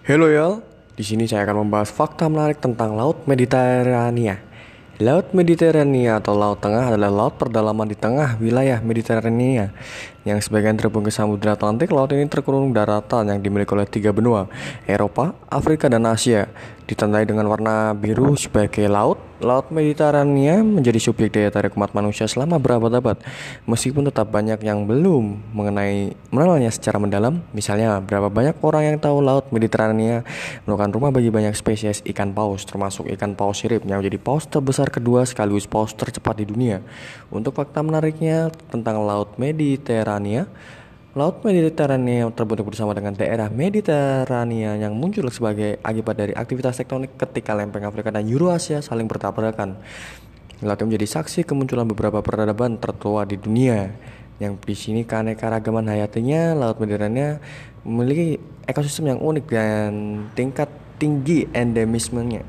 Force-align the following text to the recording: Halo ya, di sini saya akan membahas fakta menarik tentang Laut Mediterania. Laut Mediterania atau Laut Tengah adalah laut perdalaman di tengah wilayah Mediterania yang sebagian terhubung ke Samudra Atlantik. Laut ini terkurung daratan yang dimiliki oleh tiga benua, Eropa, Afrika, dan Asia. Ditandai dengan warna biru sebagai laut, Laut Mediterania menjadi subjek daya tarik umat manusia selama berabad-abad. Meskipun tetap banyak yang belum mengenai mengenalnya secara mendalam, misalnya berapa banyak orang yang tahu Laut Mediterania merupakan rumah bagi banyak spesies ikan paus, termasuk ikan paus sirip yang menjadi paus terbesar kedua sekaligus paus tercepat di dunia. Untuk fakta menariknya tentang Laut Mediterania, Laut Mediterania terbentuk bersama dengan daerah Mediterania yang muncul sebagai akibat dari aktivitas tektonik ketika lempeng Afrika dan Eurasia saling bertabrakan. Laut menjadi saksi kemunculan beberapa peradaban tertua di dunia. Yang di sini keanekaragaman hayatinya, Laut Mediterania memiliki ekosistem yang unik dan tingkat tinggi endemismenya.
Halo 0.00 0.32
ya, 0.32 0.64
di 0.96 1.04
sini 1.04 1.28
saya 1.28 1.44
akan 1.44 1.68
membahas 1.68 1.92
fakta 1.92 2.24
menarik 2.24 2.56
tentang 2.56 2.96
Laut 2.96 3.20
Mediterania. 3.28 4.40
Laut 4.96 5.28
Mediterania 5.36 6.16
atau 6.16 6.32
Laut 6.32 6.56
Tengah 6.56 6.88
adalah 6.88 7.12
laut 7.12 7.36
perdalaman 7.36 7.84
di 7.84 8.00
tengah 8.00 8.40
wilayah 8.40 8.80
Mediterania 8.80 9.68
yang 10.24 10.40
sebagian 10.40 10.80
terhubung 10.80 11.04
ke 11.04 11.12
Samudra 11.12 11.52
Atlantik. 11.52 11.92
Laut 11.92 12.08
ini 12.16 12.24
terkurung 12.32 12.72
daratan 12.72 13.28
yang 13.28 13.44
dimiliki 13.44 13.76
oleh 13.76 13.84
tiga 13.84 14.08
benua, 14.08 14.48
Eropa, 14.88 15.36
Afrika, 15.52 15.92
dan 15.92 16.08
Asia. 16.08 16.48
Ditandai 16.90 17.22
dengan 17.22 17.46
warna 17.46 17.94
biru 17.94 18.34
sebagai 18.34 18.90
laut, 18.90 19.30
Laut 19.38 19.70
Mediterania 19.70 20.58
menjadi 20.58 20.98
subjek 20.98 21.30
daya 21.30 21.48
tarik 21.54 21.78
umat 21.78 21.94
manusia 21.94 22.26
selama 22.26 22.58
berabad-abad. 22.58 23.22
Meskipun 23.62 24.10
tetap 24.10 24.28
banyak 24.28 24.58
yang 24.60 24.90
belum 24.90 25.54
mengenai 25.54 26.18
mengenalnya 26.34 26.68
secara 26.74 26.98
mendalam, 26.98 27.46
misalnya 27.54 28.02
berapa 28.02 28.26
banyak 28.26 28.58
orang 28.58 28.82
yang 28.90 28.96
tahu 28.98 29.22
Laut 29.22 29.48
Mediterania 29.54 30.26
merupakan 30.66 30.90
rumah 30.90 31.14
bagi 31.14 31.30
banyak 31.30 31.54
spesies 31.54 32.02
ikan 32.10 32.34
paus, 32.34 32.66
termasuk 32.66 33.06
ikan 33.14 33.38
paus 33.38 33.62
sirip 33.62 33.86
yang 33.86 34.02
menjadi 34.02 34.18
paus 34.18 34.50
terbesar 34.50 34.90
kedua 34.90 35.22
sekaligus 35.22 35.70
paus 35.70 35.94
tercepat 35.94 36.42
di 36.42 36.50
dunia. 36.50 36.82
Untuk 37.30 37.54
fakta 37.54 37.86
menariknya 37.86 38.50
tentang 38.66 39.06
Laut 39.06 39.38
Mediterania, 39.38 40.50
Laut 41.10 41.42
Mediterania 41.42 42.30
terbentuk 42.30 42.70
bersama 42.70 42.94
dengan 42.94 43.10
daerah 43.18 43.50
Mediterania 43.50 44.78
yang 44.78 44.94
muncul 44.94 45.26
sebagai 45.26 45.82
akibat 45.82 46.14
dari 46.14 46.30
aktivitas 46.30 46.78
tektonik 46.78 47.18
ketika 47.18 47.50
lempeng 47.50 47.82
Afrika 47.82 48.14
dan 48.14 48.30
Eurasia 48.30 48.78
saling 48.78 49.10
bertabrakan. 49.10 49.74
Laut 50.62 50.78
menjadi 50.86 51.10
saksi 51.10 51.42
kemunculan 51.42 51.90
beberapa 51.90 52.22
peradaban 52.22 52.78
tertua 52.78 53.26
di 53.26 53.34
dunia. 53.42 53.90
Yang 54.38 54.62
di 54.62 54.74
sini 54.78 55.02
keanekaragaman 55.02 55.90
hayatinya, 55.90 56.54
Laut 56.54 56.78
Mediterania 56.78 57.42
memiliki 57.82 58.38
ekosistem 58.70 59.10
yang 59.10 59.18
unik 59.18 59.44
dan 59.50 59.90
tingkat 60.38 60.70
tinggi 61.02 61.50
endemismenya. 61.50 62.46